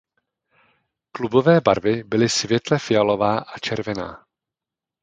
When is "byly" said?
2.03-2.29